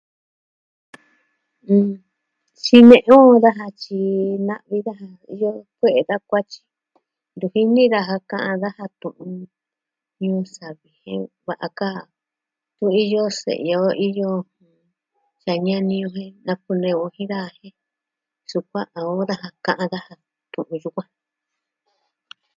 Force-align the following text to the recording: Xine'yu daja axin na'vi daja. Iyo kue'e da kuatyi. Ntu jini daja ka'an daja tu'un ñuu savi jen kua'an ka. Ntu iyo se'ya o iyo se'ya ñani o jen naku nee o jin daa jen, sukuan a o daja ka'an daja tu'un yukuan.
Xine'yu 2.63 3.17
daja 3.43 3.63
axin 3.69 4.39
na'vi 4.47 4.77
daja. 4.87 5.09
Iyo 5.33 5.49
kue'e 5.77 6.01
da 6.09 6.15
kuatyi. 6.29 6.61
Ntu 7.35 7.45
jini 7.53 7.83
daja 7.93 8.15
ka'an 8.31 8.57
daja 8.63 8.85
tu'un 9.01 9.33
ñuu 10.25 10.43
savi 10.55 10.89
jen 11.03 11.21
kua'an 11.43 11.71
ka. 11.79 11.89
Ntu 12.75 12.85
iyo 13.03 13.23
se'ya 13.41 13.75
o 13.87 13.89
iyo 14.07 14.29
se'ya 15.41 15.55
ñani 15.67 15.97
o 16.07 16.07
jen 16.15 16.33
naku 16.47 16.71
nee 16.81 16.97
o 17.03 17.05
jin 17.15 17.29
daa 17.33 17.47
jen, 17.57 17.73
sukuan 18.49 18.87
a 18.97 18.99
o 19.11 19.13
daja 19.29 19.49
ka'an 19.65 19.91
daja 19.93 20.13
tu'un 20.51 20.79
yukuan. 20.83 21.09